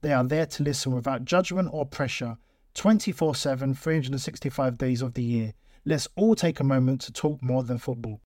They 0.00 0.12
are 0.12 0.24
there 0.24 0.46
to 0.46 0.62
listen 0.62 0.94
without 0.94 1.24
judgment 1.24 1.70
or 1.72 1.84
pressure 1.84 2.36
24 2.74 3.34
7, 3.34 3.74
365 3.74 4.78
days 4.78 5.02
of 5.02 5.14
the 5.14 5.22
year. 5.22 5.54
Let's 5.84 6.06
all 6.16 6.34
take 6.34 6.60
a 6.60 6.64
moment 6.64 7.00
to 7.02 7.12
talk 7.12 7.42
more 7.42 7.64
than 7.64 7.78
football. 7.78 8.20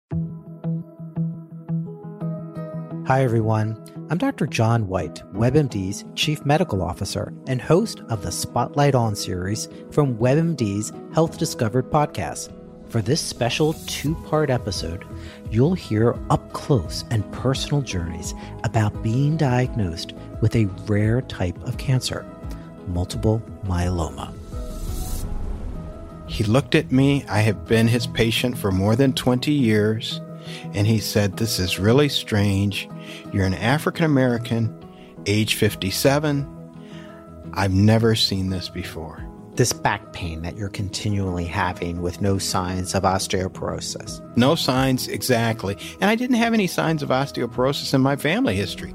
Hi, 3.07 3.25
everyone. 3.25 3.83
I'm 4.11 4.19
Dr. 4.19 4.47
John 4.47 4.87
White, 4.87 5.23
WebMD's 5.33 6.05
Chief 6.15 6.45
Medical 6.45 6.83
Officer 6.83 7.33
and 7.47 7.61
host 7.61 8.03
of 8.11 8.23
the 8.23 8.33
Spotlight 8.33 8.95
On 8.95 9.15
series 9.15 9.69
from 9.91 10.19
WebMD's 10.19 10.93
Health 11.15 11.39
Discovered 11.39 11.91
podcast. 11.91 12.53
For 12.93 13.01
this 13.01 13.23
special 13.23 13.73
two 13.87 14.15
part 14.27 14.51
episode, 14.51 15.07
you'll 15.51 15.73
hear 15.73 16.15
up 16.29 16.53
close 16.53 17.07
and 17.11 17.33
personal 17.33 17.81
journeys 17.81 18.35
about 18.65 19.03
being 19.03 19.39
diagnosed 19.39 20.13
with 20.43 20.55
a 20.57 20.67
rare 20.85 21.23
type 21.23 21.59
of 21.63 21.79
cancer, 21.79 22.27
multiple 22.89 23.41
myeloma. 23.65 24.35
He 26.27 26.45
looked 26.45 26.75
at 26.75 26.93
me. 26.93 27.25
I 27.31 27.39
have 27.39 27.65
been 27.65 27.89
his 27.89 28.07
patient 28.07 28.59
for 28.59 28.71
more 28.71 28.95
than 28.95 29.15
20 29.15 29.51
years. 29.51 30.21
And 30.75 30.87
he 30.87 30.99
said, 30.99 31.39
This 31.39 31.59
is 31.59 31.79
really 31.79 32.11
strange. 32.11 32.91
You're 33.33 33.47
an 33.47 33.55
African 33.55 34.05
American, 34.05 34.85
age 35.25 35.55
57. 35.55 36.47
I've 37.55 37.73
never 37.73 38.15
seen 38.15 38.51
this 38.51 38.69
before. 38.69 39.32
This 39.55 39.73
back 39.75 40.15
pain 40.15 40.41
that 40.43 40.57
you're 40.57 40.71
continually 40.71 41.45
having 41.45 42.01
with 42.01 42.23
no 42.23 42.39
signs 42.39 42.95
of 42.95 43.03
osteoporosis. 43.03 44.21
No 44.35 44.55
signs, 44.55 45.09
exactly. 45.09 45.77
And 46.01 46.09
I 46.09 46.15
didn't 46.15 46.37
have 46.37 46.55
any 46.55 46.67
signs 46.67 47.03
of 47.03 47.11
osteoporosis 47.11 47.93
in 47.93 48.01
my 48.01 48.17
family 48.17 48.57
history. 48.57 48.95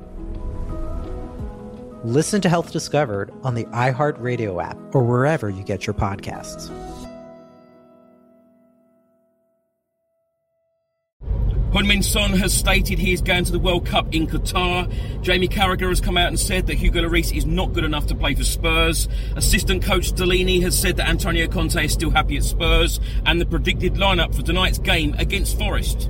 Listen 2.03 2.41
to 2.41 2.49
Health 2.49 2.71
Discovered 2.71 3.31
on 3.43 3.53
the 3.53 3.65
iHeartRadio 3.65 4.63
app 4.63 4.77
or 4.95 5.03
wherever 5.03 5.49
you 5.49 5.63
get 5.63 5.85
your 5.85 5.93
podcasts. 5.93 6.71
Heung-min 11.77 12.01
Son 12.01 12.31
has 12.31 12.55
stated 12.55 12.97
he 12.97 13.13
is 13.13 13.21
going 13.21 13.43
to 13.43 13.51
the 13.51 13.59
World 13.59 13.85
Cup 13.85 14.11
in 14.11 14.25
Qatar. 14.25 14.91
Jamie 15.21 15.47
Carragher 15.47 15.89
has 15.89 16.01
come 16.01 16.17
out 16.17 16.29
and 16.29 16.39
said 16.39 16.65
that 16.65 16.73
Hugo 16.73 17.03
Lloris 17.03 17.31
is 17.37 17.45
not 17.45 17.73
good 17.73 17.83
enough 17.83 18.07
to 18.07 18.15
play 18.15 18.33
for 18.33 18.43
Spurs. 18.43 19.07
Assistant 19.35 19.83
coach 19.83 20.11
Stellini 20.11 20.59
has 20.63 20.75
said 20.75 20.97
that 20.97 21.07
Antonio 21.07 21.47
Conte 21.47 21.85
is 21.85 21.93
still 21.93 22.09
happy 22.09 22.35
at 22.35 22.45
Spurs. 22.45 22.99
And 23.27 23.39
the 23.39 23.45
predicted 23.45 23.93
lineup 23.93 24.33
for 24.33 24.41
tonight's 24.41 24.79
game 24.79 25.13
against 25.19 25.59
Forest. 25.59 26.09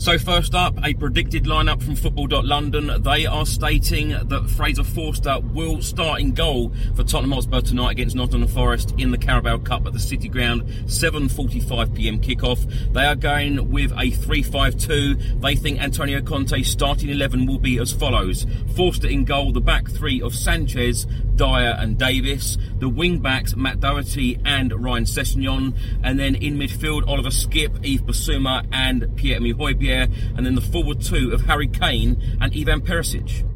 So 0.00 0.16
first 0.16 0.54
up, 0.54 0.82
a 0.82 0.94
predicted 0.94 1.44
lineup 1.44 1.82
from 1.82 1.94
Football.London. 1.94 3.02
They 3.02 3.26
are 3.26 3.44
stating 3.44 4.08
that 4.08 4.48
Fraser 4.56 4.82
Forster 4.82 5.40
will 5.40 5.82
start 5.82 6.22
in 6.22 6.32
goal 6.32 6.72
for 6.96 7.04
Tottenham 7.04 7.32
Hotspur 7.32 7.60
tonight 7.60 7.90
against 7.90 8.16
Nottingham 8.16 8.48
Forest 8.48 8.94
in 8.96 9.10
the 9.10 9.18
Carabao 9.18 9.58
Cup 9.58 9.86
at 9.86 9.92
the 9.92 9.98
City 9.98 10.26
Ground, 10.26 10.62
7.45pm 10.86 12.24
kickoff. 12.24 12.66
They 12.94 13.04
are 13.04 13.14
going 13.14 13.70
with 13.70 13.92
a 13.92 14.10
3-5-2. 14.10 15.42
They 15.42 15.54
think 15.54 15.82
Antonio 15.82 16.22
Conte's 16.22 16.70
starting 16.70 17.10
11 17.10 17.44
will 17.44 17.58
be 17.58 17.78
as 17.78 17.92
follows. 17.92 18.46
Forster 18.74 19.06
in 19.06 19.26
goal, 19.26 19.52
the 19.52 19.60
back 19.60 19.86
three 19.90 20.22
of 20.22 20.34
Sanchez, 20.34 21.06
Dier 21.36 21.76
and 21.78 21.98
Davies. 21.98 22.56
The 22.78 22.88
wing 22.88 23.18
backs, 23.18 23.54
Matt 23.54 23.80
Doherty 23.80 24.40
and 24.46 24.72
Ryan 24.82 25.04
Sessegnon. 25.04 25.76
And 26.02 26.18
then 26.18 26.36
in 26.36 26.56
midfield, 26.56 27.06
Oliver 27.06 27.28
Skipp, 27.28 27.84
Yves 27.84 28.00
Bissouma 28.00 28.66
and 28.72 29.14
Pierre-Emile 29.16 29.54
Højbjerg 29.90 30.36
and 30.36 30.46
then 30.46 30.54
the 30.54 30.60
forward 30.60 31.00
two 31.00 31.32
of 31.32 31.42
Harry 31.42 31.68
Kane 31.68 32.38
and 32.40 32.52
Ivan 32.56 32.80
Perisic. 32.80 33.46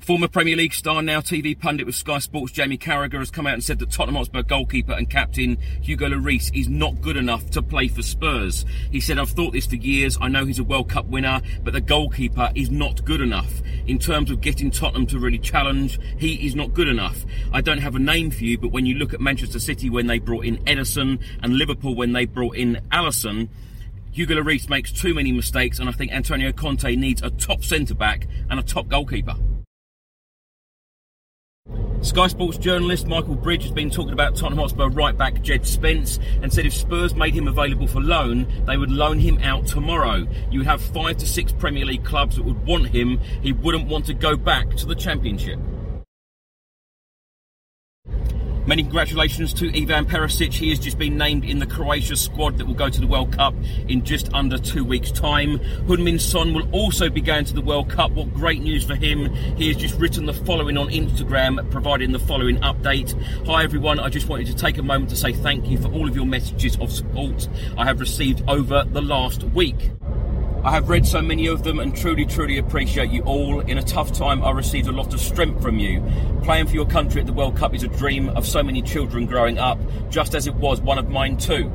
Former 0.00 0.28
Premier 0.28 0.56
League 0.56 0.72
star, 0.72 1.02
now 1.02 1.20
TV 1.20 1.58
pundit 1.58 1.84
with 1.84 1.94
Sky 1.94 2.18
Sports, 2.18 2.52
Jamie 2.52 2.78
Carragher, 2.78 3.18
has 3.18 3.30
come 3.30 3.46
out 3.46 3.52
and 3.52 3.62
said 3.62 3.78
that 3.78 3.90
Tottenham 3.90 4.14
Hotspur 4.14 4.42
goalkeeper 4.42 4.94
and 4.94 5.10
captain 5.10 5.58
Hugo 5.82 6.08
Lloris 6.08 6.50
is 6.58 6.66
not 6.66 7.02
good 7.02 7.18
enough 7.18 7.50
to 7.50 7.60
play 7.60 7.88
for 7.88 8.00
Spurs. 8.00 8.64
He 8.90 9.00
said, 9.00 9.18
I've 9.18 9.28
thought 9.28 9.52
this 9.52 9.66
for 9.66 9.74
years. 9.74 10.16
I 10.18 10.28
know 10.28 10.46
he's 10.46 10.60
a 10.60 10.64
World 10.64 10.88
Cup 10.88 11.04
winner, 11.08 11.42
but 11.62 11.74
the 11.74 11.82
goalkeeper 11.82 12.50
is 12.54 12.70
not 12.70 13.04
good 13.04 13.20
enough. 13.20 13.60
In 13.86 13.98
terms 13.98 14.30
of 14.30 14.40
getting 14.40 14.70
Tottenham 14.70 15.06
to 15.08 15.18
really 15.18 15.38
challenge, 15.38 16.00
he 16.16 16.46
is 16.46 16.54
not 16.54 16.72
good 16.72 16.88
enough. 16.88 17.26
I 17.52 17.60
don't 17.60 17.82
have 17.82 17.94
a 17.94 17.98
name 17.98 18.30
for 18.30 18.44
you, 18.44 18.56
but 18.56 18.72
when 18.72 18.86
you 18.86 18.94
look 18.94 19.12
at 19.12 19.20
Manchester 19.20 19.58
City 19.58 19.90
when 19.90 20.06
they 20.06 20.20
brought 20.20 20.46
in 20.46 20.56
Ederson 20.64 21.22
and 21.42 21.58
Liverpool 21.58 21.94
when 21.94 22.14
they 22.14 22.24
brought 22.24 22.56
in 22.56 22.80
Alisson, 22.92 23.50
Hugo 24.18 24.34
Lloris 24.34 24.68
makes 24.68 24.90
too 24.90 25.14
many 25.14 25.30
mistakes, 25.30 25.78
and 25.78 25.88
I 25.88 25.92
think 25.92 26.10
Antonio 26.10 26.50
Conte 26.50 26.96
needs 26.96 27.22
a 27.22 27.30
top 27.30 27.62
centre 27.62 27.94
back 27.94 28.26
and 28.50 28.58
a 28.58 28.64
top 28.64 28.88
goalkeeper. 28.88 29.36
Sky 32.00 32.26
Sports 32.26 32.58
journalist 32.58 33.06
Michael 33.06 33.36
Bridge 33.36 33.62
has 33.62 33.70
been 33.70 33.90
talking 33.90 34.12
about 34.12 34.34
Tottenham 34.34 34.58
Hotspur 34.58 34.88
right 34.88 35.16
back 35.16 35.40
Jed 35.42 35.64
Spence 35.64 36.18
and 36.42 36.52
said 36.52 36.66
if 36.66 36.74
Spurs 36.74 37.14
made 37.14 37.32
him 37.32 37.46
available 37.46 37.86
for 37.86 38.00
loan, 38.00 38.64
they 38.66 38.76
would 38.76 38.90
loan 38.90 39.20
him 39.20 39.38
out 39.38 39.68
tomorrow. 39.68 40.26
You 40.50 40.58
would 40.58 40.66
have 40.66 40.82
five 40.82 41.18
to 41.18 41.26
six 41.26 41.52
Premier 41.52 41.84
League 41.84 42.04
clubs 42.04 42.34
that 42.34 42.44
would 42.44 42.66
want 42.66 42.88
him. 42.88 43.20
He 43.40 43.52
wouldn't 43.52 43.86
want 43.86 44.06
to 44.06 44.14
go 44.14 44.36
back 44.36 44.68
to 44.78 44.86
the 44.86 44.96
Championship. 44.96 45.60
Many 48.68 48.82
congratulations 48.82 49.54
to 49.54 49.68
Ivan 49.74 50.04
Perisic. 50.04 50.52
He 50.52 50.68
has 50.68 50.78
just 50.78 50.98
been 50.98 51.16
named 51.16 51.42
in 51.42 51.58
the 51.58 51.64
Croatia 51.64 52.16
squad 52.16 52.58
that 52.58 52.66
will 52.66 52.74
go 52.74 52.90
to 52.90 53.00
the 53.00 53.06
World 53.06 53.32
Cup 53.32 53.54
in 53.88 54.04
just 54.04 54.28
under 54.34 54.58
two 54.58 54.84
weeks' 54.84 55.10
time. 55.10 55.58
Heung-min 55.86 56.18
Son 56.18 56.52
will 56.52 56.68
also 56.70 57.08
be 57.08 57.22
going 57.22 57.46
to 57.46 57.54
the 57.54 57.62
World 57.62 57.88
Cup. 57.88 58.10
What 58.10 58.34
great 58.34 58.60
news 58.60 58.84
for 58.84 58.94
him. 58.94 59.34
He 59.56 59.68
has 59.68 59.78
just 59.78 59.98
written 59.98 60.26
the 60.26 60.34
following 60.34 60.76
on 60.76 60.88
Instagram, 60.88 61.70
providing 61.70 62.12
the 62.12 62.18
following 62.18 62.58
update. 62.58 63.14
Hi 63.46 63.64
everyone, 63.64 63.98
I 64.00 64.10
just 64.10 64.28
wanted 64.28 64.48
to 64.48 64.54
take 64.54 64.76
a 64.76 64.82
moment 64.82 65.08
to 65.12 65.16
say 65.16 65.32
thank 65.32 65.66
you 65.66 65.78
for 65.78 65.88
all 65.90 66.06
of 66.06 66.14
your 66.14 66.26
messages 66.26 66.76
of 66.78 66.92
support 66.92 67.48
I 67.78 67.86
have 67.86 68.00
received 68.00 68.46
over 68.50 68.84
the 68.84 69.00
last 69.00 69.44
week. 69.44 69.92
I 70.68 70.72
have 70.72 70.90
read 70.90 71.06
so 71.06 71.22
many 71.22 71.46
of 71.46 71.62
them 71.62 71.78
and 71.78 71.96
truly, 71.96 72.26
truly 72.26 72.58
appreciate 72.58 73.10
you 73.10 73.22
all. 73.22 73.60
In 73.60 73.78
a 73.78 73.82
tough 73.82 74.12
time, 74.12 74.44
I 74.44 74.50
received 74.50 74.86
a 74.86 74.92
lot 74.92 75.14
of 75.14 75.20
strength 75.20 75.62
from 75.62 75.78
you. 75.78 76.04
Playing 76.42 76.66
for 76.66 76.74
your 76.74 76.84
country 76.84 77.22
at 77.22 77.26
the 77.26 77.32
World 77.32 77.56
Cup 77.56 77.74
is 77.74 77.84
a 77.84 77.88
dream 77.88 78.28
of 78.28 78.46
so 78.46 78.62
many 78.62 78.82
children 78.82 79.24
growing 79.24 79.56
up, 79.56 79.78
just 80.10 80.34
as 80.34 80.46
it 80.46 80.54
was 80.56 80.82
one 80.82 80.98
of 80.98 81.08
mine 81.08 81.38
too. 81.38 81.72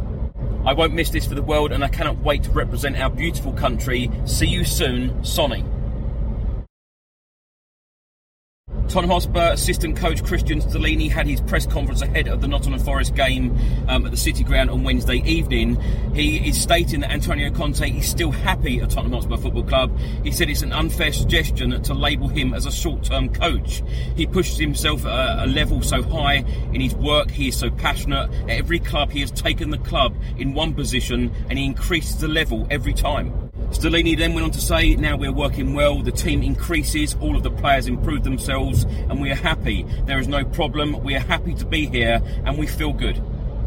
I 0.63 0.73
won't 0.73 0.93
miss 0.93 1.09
this 1.09 1.25
for 1.25 1.33
the 1.33 1.41
world 1.41 1.71
and 1.71 1.83
I 1.83 1.87
cannot 1.87 2.19
wait 2.19 2.43
to 2.43 2.51
represent 2.51 2.95
our 2.99 3.09
beautiful 3.09 3.51
country. 3.53 4.11
See 4.25 4.45
you 4.45 4.63
soon, 4.63 5.25
Sonny. 5.25 5.65
Tottenham 8.89 9.12
Hotspur 9.12 9.53
assistant 9.53 9.97
coach 9.97 10.21
Cristian 10.24 10.62
Stellini 10.62 11.09
had 11.09 11.25
his 11.25 11.41
press 11.41 11.65
conference 11.65 12.01
ahead 12.01 12.27
of 12.27 12.41
the 12.41 12.47
Nottingham 12.47 12.80
Forest 12.80 13.15
game 13.15 13.57
um, 13.88 14.06
at 14.06 14.12
the 14.12 14.18
City 14.18 14.44
Ground 14.44 14.69
on 14.69 14.83
Wednesday 14.83 15.18
evening. 15.25 15.81
He 16.13 16.47
is 16.47 16.62
stating 16.62 17.00
that 17.00 17.12
Antonio 17.12 17.50
Conte 17.50 17.89
is 17.89 18.07
still 18.07 18.31
happy 18.31 18.81
at 18.81 18.91
Tottenham 18.91 19.13
Hotspur 19.13 19.38
Football 19.38 19.63
Club. 19.63 19.97
He 20.24 20.31
said 20.31 20.50
it's 20.50 20.62
an 20.62 20.74
unfair 20.74 21.12
suggestion 21.12 21.81
to 21.81 21.94
label 21.94 22.27
him 22.27 22.53
as 22.53 22.65
a 22.65 22.71
short-term 22.71 23.33
coach. 23.33 23.81
He 24.15 24.27
pushes 24.27 24.59
himself 24.59 25.06
at 25.06 25.44
a 25.44 25.47
level 25.47 25.81
so 25.81 26.03
high 26.03 26.45
in 26.71 26.81
his 26.81 26.94
work. 26.94 27.31
He 27.31 27.47
is 27.47 27.57
so 27.57 27.71
passionate. 27.71 28.31
At 28.44 28.50
every 28.51 28.79
club, 28.79 29.12
he 29.12 29.21
has 29.21 29.31
taken 29.31 29.71
the 29.71 29.79
club 29.79 30.15
in 30.38 30.53
one 30.53 30.74
position 30.74 31.31
and 31.50 31.57
he 31.57 31.65
increases 31.65 32.18
the 32.18 32.27
level 32.27 32.68
every 32.69 32.94
time. 32.94 33.42
Stellini 33.73 34.17
then 34.17 34.33
went 34.33 34.45
on 34.45 34.51
to 34.51 34.61
say, 34.61 34.95
now 34.95 35.17
we're 35.17 35.31
working 35.31 35.73
well, 35.73 36.01
the 36.01 36.11
team 36.11 36.43
increases, 36.43 37.15
all 37.19 37.35
of 37.35 37.43
the 37.43 37.51
players 37.51 37.87
improve 37.87 38.23
themselves, 38.23 38.83
and 38.83 39.19
we 39.19 39.31
are 39.31 39.35
happy. 39.35 39.83
There 40.05 40.19
is 40.19 40.27
no 40.27 40.45
problem, 40.45 41.03
we 41.03 41.15
are 41.15 41.19
happy 41.19 41.53
to 41.55 41.65
be 41.65 41.87
here, 41.87 42.21
and 42.45 42.57
we 42.57 42.67
feel 42.67 42.93
good. 42.93 43.21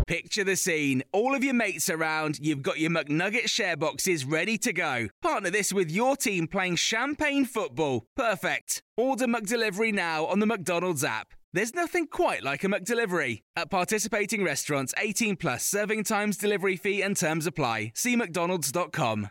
Picture 0.06 0.44
the 0.44 0.55
scene. 0.55 1.03
All 1.12 1.35
of 1.35 1.43
your 1.43 1.55
mates 1.55 1.91
around, 1.91 2.38
you've 2.41 2.62
got 2.62 2.79
your 2.79 2.91
McNugget 2.91 3.49
share 3.49 3.76
boxes 3.76 4.25
ready 4.25 4.56
to 4.58 4.73
go. 4.73 5.08
Partner 5.20 5.50
this 5.50 5.73
with 5.73 5.91
your 5.91 6.17
team 6.17 6.47
playing 6.47 6.76
champagne 6.76 7.44
football. 7.44 8.06
Perfect. 8.14 8.82
Order 8.97 9.26
McDelivery 9.26 9.93
now 9.93 10.25
on 10.26 10.38
the 10.38 10.47
McDonald's 10.47 11.02
app. 11.02 11.35
There's 11.52 11.75
nothing 11.75 12.06
quite 12.06 12.44
like 12.44 12.62
a 12.62 12.69
McDelivery. 12.69 13.43
At 13.56 13.70
participating 13.70 14.44
restaurants, 14.44 14.94
18 14.97 15.37
plus 15.37 15.67
serving 15.67 16.05
times, 16.05 16.37
delivery 16.37 16.76
fee, 16.76 17.02
and 17.02 17.17
terms 17.17 17.47
apply. 17.47 17.93
See 17.97 18.14
McDonald's.com. 18.14 19.31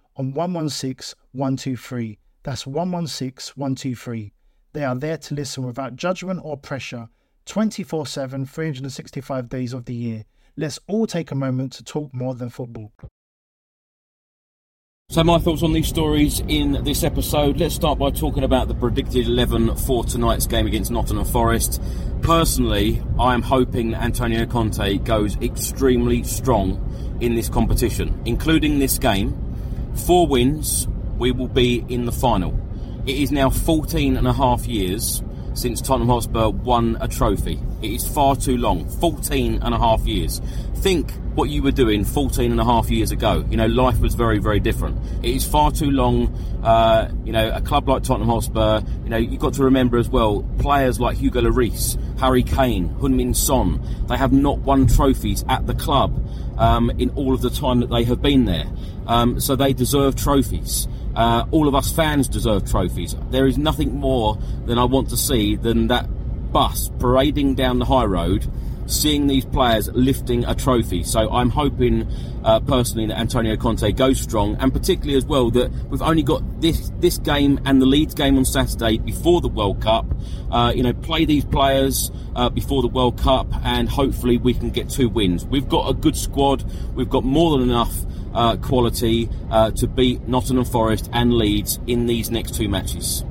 on 0.15 0.33
116 0.33 1.17
123. 1.31 2.19
That's 2.43 2.65
116 2.65 3.53
123. 3.55 4.33
They 4.73 4.83
are 4.83 4.95
there 4.95 5.17
to 5.17 5.35
listen 5.35 5.65
without 5.65 5.95
judgment 5.95 6.41
or 6.43 6.57
pressure 6.57 7.09
24 7.45 8.07
7, 8.07 8.45
365 8.45 9.49
days 9.49 9.73
of 9.73 9.85
the 9.85 9.93
year. 9.93 10.25
Let's 10.57 10.79
all 10.87 11.07
take 11.07 11.31
a 11.31 11.35
moment 11.35 11.73
to 11.73 11.83
talk 11.83 12.13
more 12.13 12.35
than 12.35 12.49
football. 12.49 12.91
So, 15.11 15.25
my 15.25 15.39
thoughts 15.39 15.61
on 15.61 15.73
these 15.73 15.89
stories 15.89 16.39
in 16.47 16.85
this 16.85 17.03
episode. 17.03 17.57
Let's 17.57 17.75
start 17.75 17.99
by 17.99 18.11
talking 18.11 18.45
about 18.45 18.69
the 18.69 18.75
predicted 18.75 19.27
11 19.27 19.75
for 19.75 20.05
tonight's 20.05 20.47
game 20.47 20.67
against 20.67 20.89
Nottingham 20.89 21.25
Forest. 21.25 21.81
Personally, 22.21 23.03
I 23.19 23.33
am 23.33 23.41
hoping 23.41 23.93
Antonio 23.93 24.45
Conte 24.45 24.99
goes 24.99 25.35
extremely 25.41 26.23
strong 26.23 27.17
in 27.19 27.35
this 27.35 27.49
competition, 27.49 28.21
including 28.23 28.79
this 28.79 28.97
game. 28.97 29.50
Four 29.95 30.27
wins, 30.27 30.87
we 31.17 31.31
will 31.31 31.47
be 31.47 31.85
in 31.89 32.05
the 32.05 32.11
final. 32.11 32.59
It 33.05 33.17
is 33.17 33.31
now 33.31 33.49
14 33.49 34.17
and 34.17 34.27
a 34.27 34.33
half 34.33 34.65
years 34.65 35.23
since 35.53 35.81
Tottenham 35.81 36.09
Hotspur 36.09 36.49
won 36.49 36.97
a 37.01 37.07
trophy. 37.07 37.59
It 37.81 37.91
is 37.91 38.07
far 38.07 38.35
too 38.35 38.57
long. 38.57 38.87
14 38.99 39.61
and 39.61 39.73
a 39.73 39.77
half 39.77 40.01
years. 40.05 40.39
Think 40.75 41.11
what 41.35 41.49
you 41.49 41.61
were 41.61 41.71
doing 41.71 42.03
14 42.03 42.51
and 42.51 42.59
a 42.59 42.63
half 42.63 42.89
years 42.89 43.11
ago. 43.11 43.45
You 43.49 43.57
know, 43.57 43.67
life 43.67 43.99
was 43.99 44.15
very, 44.15 44.39
very 44.39 44.59
different. 44.59 44.99
It 45.23 45.35
is 45.35 45.45
far 45.45 45.71
too 45.71 45.91
long. 45.91 46.35
Uh, 46.63 47.11
you 47.23 47.31
know, 47.31 47.51
a 47.51 47.61
club 47.61 47.87
like 47.87 48.03
Tottenham 48.03 48.29
Hotspur, 48.29 48.81
you 49.03 49.09
know, 49.09 49.17
you've 49.17 49.39
got 49.39 49.53
to 49.53 49.63
remember 49.63 49.97
as 49.97 50.09
well, 50.09 50.43
players 50.59 50.99
like 50.99 51.17
Hugo 51.17 51.41
Lloris, 51.41 51.97
Harry 52.19 52.43
Kane, 52.43 52.89
Heung-min 52.99 53.33
Son, 53.33 53.81
they 54.07 54.17
have 54.17 54.31
not 54.31 54.59
won 54.59 54.87
trophies 54.87 55.43
at 55.49 55.65
the 55.65 55.73
club 55.73 56.23
um, 56.57 56.91
in 56.91 57.09
all 57.11 57.33
of 57.33 57.41
the 57.41 57.49
time 57.49 57.79
that 57.79 57.89
they 57.89 58.03
have 58.03 58.21
been 58.21 58.45
there. 58.45 58.65
Um, 59.07 59.39
so 59.39 59.55
they 59.55 59.73
deserve 59.73 60.15
trophies. 60.15 60.87
Uh, 61.15 61.45
all 61.51 61.67
of 61.67 61.75
us 61.75 61.91
fans 61.91 62.27
deserve 62.27 62.69
trophies. 62.69 63.15
There 63.29 63.47
is 63.47 63.57
nothing 63.57 63.95
more 63.95 64.37
than 64.65 64.77
I 64.77 64.85
want 64.85 65.09
to 65.09 65.17
see 65.17 65.55
than 65.55 65.87
that 65.87 66.07
bus 66.51 66.89
parading 66.99 67.55
down 67.55 67.79
the 67.79 67.85
high 67.85 68.05
road, 68.05 68.49
seeing 68.85 69.27
these 69.27 69.45
players 69.45 69.89
lifting 69.93 70.45
a 70.45 70.55
trophy. 70.55 71.03
So 71.03 71.31
I'm 71.31 71.49
hoping 71.49 72.07
uh, 72.43 72.59
personally 72.61 73.07
that 73.07 73.17
Antonio 73.17 73.55
Conte 73.55 73.91
goes 73.91 74.19
strong, 74.19 74.55
and 74.59 74.73
particularly 74.73 75.17
as 75.17 75.25
well 75.25 75.51
that 75.51 75.71
we've 75.89 76.01
only 76.01 76.23
got 76.23 76.61
this 76.61 76.91
this 76.99 77.17
game 77.17 77.59
and 77.65 77.81
the 77.81 77.85
Leeds 77.85 78.13
game 78.13 78.37
on 78.37 78.45
Saturday 78.45 78.97
before 78.97 79.41
the 79.41 79.47
World 79.47 79.81
Cup. 79.81 80.05
Uh, 80.51 80.73
you 80.75 80.83
know, 80.83 80.93
play 80.93 81.25
these 81.25 81.45
players 81.45 82.11
uh, 82.35 82.49
before 82.49 82.81
the 82.81 82.87
World 82.87 83.17
Cup, 83.17 83.47
and 83.63 83.89
hopefully 83.89 84.37
we 84.37 84.53
can 84.53 84.69
get 84.69 84.89
two 84.89 85.09
wins. 85.09 85.45
We've 85.45 85.69
got 85.69 85.89
a 85.89 85.93
good 85.93 86.15
squad. 86.15 86.63
We've 86.95 87.09
got 87.09 87.23
more 87.23 87.57
than 87.57 87.69
enough 87.69 87.93
uh, 88.33 88.57
quality 88.57 89.29
uh, 89.49 89.71
to 89.71 89.87
beat 89.87 90.27
Nottingham 90.27 90.65
Forest 90.65 91.09
and 91.13 91.33
Leeds 91.33 91.79
in 91.87 92.05
these 92.05 92.31
next 92.31 92.55
two 92.55 92.69
matches. 92.69 93.23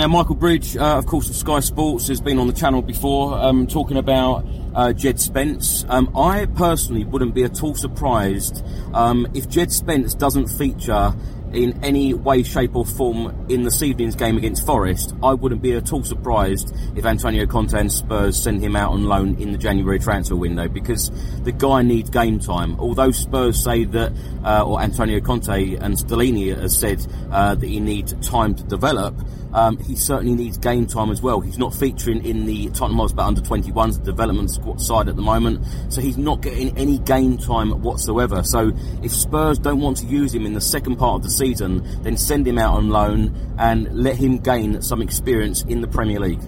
Now, 0.00 0.08
Michael 0.08 0.34
Bridge, 0.34 0.78
uh, 0.78 0.96
of 0.96 1.04
course, 1.04 1.28
of 1.28 1.36
Sky 1.36 1.60
Sports, 1.60 2.08
has 2.08 2.22
been 2.22 2.38
on 2.38 2.46
the 2.46 2.54
channel 2.54 2.80
before 2.80 3.34
um, 3.34 3.66
talking 3.66 3.98
about 3.98 4.46
uh, 4.74 4.94
Jed 4.94 5.20
Spence. 5.20 5.84
Um, 5.90 6.10
I 6.16 6.46
personally 6.46 7.04
wouldn't 7.04 7.34
be 7.34 7.44
at 7.44 7.62
all 7.62 7.74
surprised 7.74 8.64
um, 8.94 9.26
if 9.34 9.46
Jed 9.46 9.70
Spence 9.70 10.14
doesn't 10.14 10.46
feature 10.46 11.14
in 11.52 11.84
any 11.84 12.14
way, 12.14 12.42
shape, 12.42 12.76
or 12.76 12.86
form 12.86 13.46
in 13.50 13.62
this 13.64 13.82
evening's 13.82 14.14
game 14.14 14.38
against 14.38 14.64
Forest, 14.64 15.14
I 15.22 15.34
wouldn't 15.34 15.60
be 15.60 15.72
at 15.72 15.92
all 15.92 16.02
surprised 16.02 16.74
if 16.96 17.04
Antonio 17.04 17.44
Conte 17.44 17.74
and 17.74 17.92
Spurs 17.92 18.42
send 18.42 18.62
him 18.62 18.76
out 18.76 18.92
on 18.92 19.04
loan 19.04 19.34
in 19.38 19.52
the 19.52 19.58
January 19.58 19.98
transfer 19.98 20.36
window 20.36 20.68
because 20.68 21.10
the 21.42 21.52
guy 21.52 21.82
needs 21.82 22.08
game 22.08 22.38
time. 22.38 22.80
Although 22.80 23.10
Spurs 23.10 23.62
say 23.62 23.84
that, 23.84 24.12
uh, 24.44 24.64
or 24.64 24.80
Antonio 24.80 25.20
Conte 25.20 25.74
and 25.74 25.94
Stellini 25.94 26.56
has 26.56 26.78
said 26.78 27.06
uh, 27.30 27.54
that 27.54 27.66
he 27.66 27.80
needs 27.80 28.14
time 28.26 28.54
to 28.54 28.62
develop, 28.62 29.14
um, 29.52 29.78
he 29.78 29.96
certainly 29.96 30.34
needs 30.34 30.58
game 30.58 30.86
time 30.86 31.10
as 31.10 31.22
well. 31.22 31.40
He's 31.40 31.58
not 31.58 31.74
featuring 31.74 32.24
in 32.24 32.46
the 32.46 32.68
Tottenham 32.70 32.98
Hotspur 32.98 33.22
under 33.22 33.40
21s 33.40 34.02
development 34.02 34.50
squad 34.50 34.80
side 34.80 35.08
at 35.08 35.16
the 35.16 35.22
moment, 35.22 35.64
so 35.88 36.00
he's 36.00 36.18
not 36.18 36.40
getting 36.40 36.76
any 36.78 36.98
game 36.98 37.38
time 37.38 37.70
whatsoever. 37.82 38.42
So 38.42 38.72
if 39.02 39.12
Spurs 39.12 39.58
don't 39.58 39.80
want 39.80 39.98
to 39.98 40.06
use 40.06 40.34
him 40.34 40.46
in 40.46 40.54
the 40.54 40.60
second 40.60 40.96
part 40.96 41.16
of 41.16 41.22
the 41.22 41.30
season, 41.30 42.02
then 42.02 42.16
send 42.16 42.46
him 42.46 42.58
out 42.58 42.74
on 42.74 42.88
loan 42.90 43.54
and 43.58 43.92
let 43.94 44.16
him 44.16 44.38
gain 44.38 44.82
some 44.82 45.02
experience 45.02 45.62
in 45.62 45.80
the 45.80 45.88
Premier 45.88 46.20
League. 46.20 46.40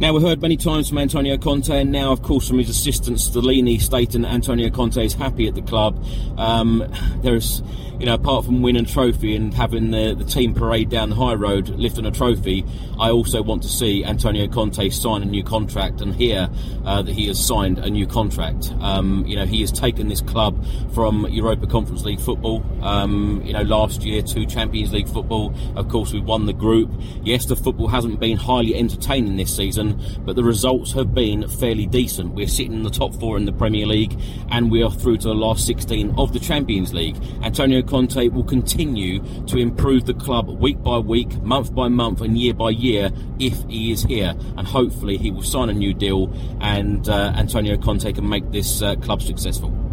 Now, 0.00 0.12
we've 0.12 0.22
heard 0.22 0.42
many 0.42 0.56
times 0.56 0.88
from 0.88 0.98
Antonio 0.98 1.38
Conte, 1.38 1.70
and 1.70 1.92
now, 1.92 2.10
of 2.10 2.20
course, 2.20 2.48
from 2.48 2.58
his 2.58 2.68
assistant 2.68 3.18
Stellini, 3.18 3.80
stating 3.80 4.22
that 4.22 4.32
Antonio 4.32 4.68
Conte 4.68 5.02
is 5.02 5.14
happy 5.14 5.46
at 5.46 5.54
the 5.54 5.62
club. 5.62 6.04
Um, 6.36 6.84
there's, 7.22 7.62
you 8.00 8.06
know, 8.06 8.14
apart 8.14 8.44
from 8.44 8.60
winning 8.60 8.84
a 8.84 8.88
trophy 8.88 9.36
and 9.36 9.54
having 9.54 9.92
the, 9.92 10.16
the 10.18 10.24
team 10.24 10.52
parade 10.52 10.90
down 10.90 11.10
the 11.10 11.16
high 11.16 11.34
road 11.34 11.68
lifting 11.68 12.06
a 12.06 12.10
trophy, 12.10 12.64
I 12.98 13.10
also 13.10 13.40
want 13.40 13.62
to 13.62 13.68
see 13.68 14.04
Antonio 14.04 14.48
Conte 14.48 14.90
sign 14.90 15.22
a 15.22 15.26
new 15.26 15.44
contract 15.44 16.00
and 16.00 16.12
hear 16.12 16.50
uh, 16.84 17.02
that 17.02 17.12
he 17.12 17.28
has 17.28 17.44
signed 17.44 17.78
a 17.78 17.88
new 17.88 18.08
contract. 18.08 18.72
Um, 18.80 19.24
you 19.26 19.36
know, 19.36 19.46
he 19.46 19.60
has 19.60 19.70
taken 19.70 20.08
this 20.08 20.20
club 20.20 20.66
from 20.92 21.24
Europa 21.28 21.68
Conference 21.68 22.04
League 22.04 22.20
football, 22.20 22.64
um, 22.82 23.42
you 23.44 23.52
know, 23.52 23.62
last 23.62 24.02
year 24.02 24.22
to 24.22 24.44
Champions 24.44 24.92
League 24.92 25.08
football. 25.08 25.54
Of 25.76 25.88
course, 25.88 26.12
we 26.12 26.20
won 26.20 26.46
the 26.46 26.52
group. 26.52 26.90
Yes, 27.22 27.46
the 27.46 27.54
football 27.54 27.86
hasn't 27.86 28.18
been 28.18 28.36
highly 28.36 28.74
entertaining 28.74 29.36
this 29.36 29.54
season 29.54 29.83
season, 29.84 30.24
but 30.24 30.36
the 30.36 30.44
results 30.44 30.92
have 30.92 31.14
been 31.14 31.48
fairly 31.48 31.86
decent. 31.86 32.34
We're 32.34 32.48
sitting 32.48 32.72
in 32.72 32.82
the 32.82 32.90
top 32.90 33.14
four 33.14 33.36
in 33.36 33.44
the 33.44 33.52
Premier 33.52 33.86
League, 33.86 34.18
and 34.50 34.70
we 34.70 34.82
are 34.82 34.90
through 34.90 35.18
to 35.18 35.28
the 35.28 35.34
last 35.34 35.66
16 35.66 36.14
of 36.18 36.32
the 36.32 36.40
Champions 36.40 36.92
League. 36.92 37.16
Antonio 37.42 37.82
Conte 37.82 38.28
will 38.28 38.44
continue 38.44 39.20
to 39.46 39.58
improve 39.58 40.06
the 40.06 40.14
club 40.14 40.48
week 40.48 40.82
by 40.82 40.98
week, 40.98 41.42
month 41.42 41.74
by 41.74 41.88
month, 41.88 42.20
and 42.20 42.38
year 42.38 42.54
by 42.54 42.70
year 42.70 43.10
if 43.38 43.64
he 43.68 43.92
is 43.92 44.02
here, 44.04 44.34
and 44.56 44.66
hopefully 44.66 45.16
he 45.16 45.30
will 45.30 45.42
sign 45.42 45.68
a 45.68 45.74
new 45.74 45.94
deal, 45.94 46.32
and 46.60 47.08
uh, 47.08 47.32
Antonio 47.36 47.76
Conte 47.76 48.12
can 48.12 48.28
make 48.28 48.50
this 48.50 48.82
uh, 48.82 48.94
club 48.96 49.22
successful. 49.22 49.83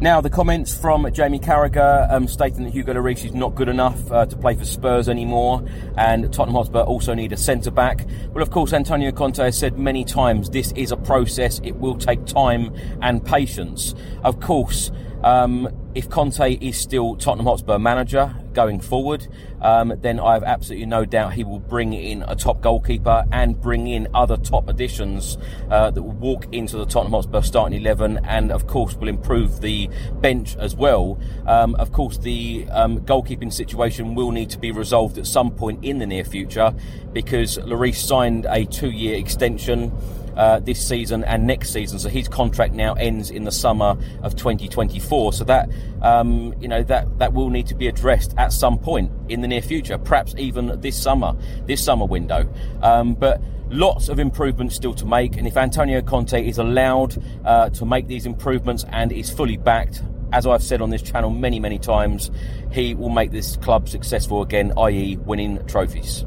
Now, 0.00 0.22
the 0.22 0.30
comments 0.30 0.74
from 0.74 1.06
Jamie 1.12 1.38
Carragher 1.38 2.10
um, 2.10 2.26
stating 2.26 2.64
that 2.64 2.72
Hugo 2.72 2.94
Lloris 2.94 3.22
is 3.22 3.34
not 3.34 3.54
good 3.54 3.68
enough 3.68 4.10
uh, 4.10 4.24
to 4.24 4.34
play 4.34 4.54
for 4.54 4.64
Spurs 4.64 5.10
anymore, 5.10 5.62
and 5.98 6.32
Tottenham 6.32 6.54
Hotspur 6.54 6.80
also 6.80 7.12
need 7.12 7.34
a 7.34 7.36
centre 7.36 7.70
back. 7.70 8.06
Well, 8.32 8.42
of 8.42 8.50
course, 8.50 8.72
Antonio 8.72 9.12
Conte 9.12 9.42
has 9.42 9.58
said 9.58 9.78
many 9.78 10.06
times 10.06 10.48
this 10.48 10.72
is 10.72 10.90
a 10.90 10.96
process, 10.96 11.60
it 11.64 11.76
will 11.76 11.96
take 11.96 12.24
time 12.24 12.74
and 13.02 13.22
patience. 13.22 13.94
Of 14.24 14.40
course, 14.40 14.90
um, 15.22 15.68
if 15.94 16.08
Conte 16.08 16.54
is 16.60 16.78
still 16.78 17.16
Tottenham 17.16 17.46
Hotspur 17.46 17.78
manager 17.78 18.34
going 18.52 18.80
forward, 18.80 19.26
um, 19.60 19.92
then 20.00 20.20
I 20.20 20.34
have 20.34 20.44
absolutely 20.44 20.86
no 20.86 21.04
doubt 21.04 21.34
he 21.34 21.44
will 21.44 21.58
bring 21.58 21.92
in 21.92 22.22
a 22.28 22.36
top 22.36 22.60
goalkeeper 22.60 23.24
and 23.32 23.60
bring 23.60 23.86
in 23.86 24.08
other 24.14 24.36
top 24.36 24.68
additions 24.68 25.36
uh, 25.70 25.90
that 25.90 26.02
will 26.02 26.12
walk 26.12 26.46
into 26.52 26.76
the 26.76 26.86
Tottenham 26.86 27.12
Hotspur 27.12 27.42
starting 27.42 27.80
11 27.80 28.20
and, 28.24 28.52
of 28.52 28.66
course, 28.66 28.94
will 28.94 29.08
improve 29.08 29.60
the 29.60 29.88
bench 30.20 30.56
as 30.56 30.76
well. 30.76 31.18
Um, 31.46 31.74
of 31.76 31.92
course, 31.92 32.18
the 32.18 32.66
um, 32.70 33.00
goalkeeping 33.00 33.52
situation 33.52 34.14
will 34.14 34.30
need 34.30 34.50
to 34.50 34.58
be 34.58 34.70
resolved 34.70 35.18
at 35.18 35.26
some 35.26 35.50
point 35.50 35.84
in 35.84 35.98
the 35.98 36.06
near 36.06 36.24
future 36.24 36.72
because 37.12 37.58
Lloris 37.58 37.96
signed 37.96 38.46
a 38.48 38.64
two 38.64 38.90
year 38.90 39.16
extension 39.16 39.92
uh, 40.36 40.60
this 40.60 40.86
season 40.86 41.24
and 41.24 41.46
next 41.46 41.72
season. 41.72 41.98
So 41.98 42.08
his 42.08 42.28
contract 42.28 42.74
now 42.74 42.94
ends 42.94 43.30
in 43.30 43.44
the 43.44 43.52
summer 43.52 43.96
of 44.22 44.36
2024. 44.36 45.32
So 45.32 45.44
that 45.44 45.70
um, 46.02 46.54
you 46.60 46.68
know 46.68 46.82
that 46.84 47.18
that 47.18 47.32
will 47.32 47.50
need 47.50 47.66
to 47.68 47.74
be 47.74 47.88
addressed 47.88 48.34
at 48.36 48.52
some 48.52 48.78
point 48.78 49.10
in 49.28 49.40
the 49.40 49.48
near 49.48 49.62
future, 49.62 49.98
perhaps 49.98 50.34
even 50.38 50.80
this 50.80 51.00
summer, 51.00 51.36
this 51.66 51.82
summer 51.82 52.06
window. 52.06 52.52
Um, 52.82 53.14
but 53.14 53.40
lots 53.70 54.08
of 54.08 54.18
improvements 54.18 54.74
still 54.74 54.94
to 54.94 55.06
make. 55.06 55.36
And 55.36 55.46
if 55.46 55.56
Antonio 55.56 56.02
Conte 56.02 56.46
is 56.46 56.58
allowed 56.58 57.22
uh, 57.44 57.70
to 57.70 57.86
make 57.86 58.06
these 58.06 58.26
improvements 58.26 58.84
and 58.90 59.12
is 59.12 59.30
fully 59.30 59.56
backed, 59.56 60.02
as 60.32 60.46
I've 60.46 60.62
said 60.62 60.80
on 60.80 60.90
this 60.90 61.02
channel 61.02 61.30
many, 61.30 61.58
many 61.60 61.78
times, 61.78 62.30
he 62.70 62.94
will 62.94 63.10
make 63.10 63.30
this 63.30 63.56
club 63.56 63.88
successful 63.88 64.42
again, 64.42 64.72
i.e., 64.76 65.16
winning 65.16 65.64
trophies. 65.66 66.24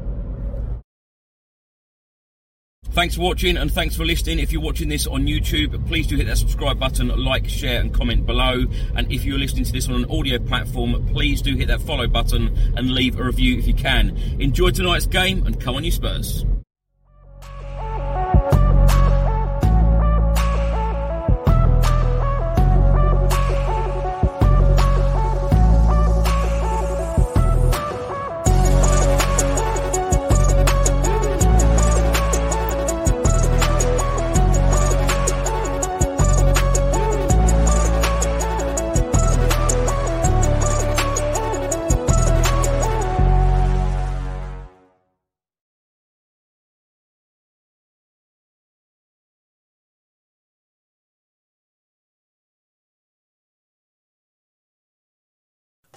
Thanks 2.94 3.16
for 3.16 3.22
watching 3.22 3.56
and 3.56 3.72
thanks 3.72 3.96
for 3.96 4.04
listening. 4.04 4.38
If 4.38 4.52
you're 4.52 4.62
watching 4.62 4.88
this 4.88 5.08
on 5.08 5.26
YouTube, 5.26 5.84
please 5.88 6.06
do 6.06 6.14
hit 6.16 6.28
that 6.28 6.38
subscribe 6.38 6.78
button, 6.78 7.08
like, 7.08 7.48
share, 7.48 7.80
and 7.80 7.92
comment 7.92 8.24
below. 8.24 8.66
And 8.94 9.10
if 9.10 9.24
you're 9.24 9.36
listening 9.36 9.64
to 9.64 9.72
this 9.72 9.88
on 9.88 9.96
an 9.96 10.04
audio 10.08 10.38
platform, 10.38 11.04
please 11.08 11.42
do 11.42 11.56
hit 11.56 11.66
that 11.66 11.80
follow 11.80 12.06
button 12.06 12.56
and 12.76 12.92
leave 12.92 13.18
a 13.18 13.24
review 13.24 13.58
if 13.58 13.66
you 13.66 13.74
can. 13.74 14.16
Enjoy 14.38 14.70
tonight's 14.70 15.06
game 15.06 15.44
and 15.44 15.60
come 15.60 15.74
on, 15.74 15.82
you 15.82 15.90
Spurs. 15.90 16.44